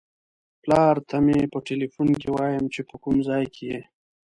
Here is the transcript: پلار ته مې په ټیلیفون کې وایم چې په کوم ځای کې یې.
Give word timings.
پلار 0.61 0.95
ته 1.09 1.15
مې 1.25 1.39
په 1.51 1.59
ټیلیفون 1.67 2.09
کې 2.21 2.29
وایم 2.35 2.65
چې 2.73 2.81
په 2.89 2.95
کوم 3.03 3.15
ځای 3.29 3.43
کې 3.53 3.63
یې. 3.71 3.81